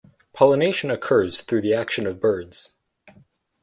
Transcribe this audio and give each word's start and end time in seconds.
Pollination 0.33 0.89
occurs 0.89 1.41
through 1.41 1.61
the 1.61 1.75
action 1.75 2.07
of 2.07 2.19
birds. 2.19 2.73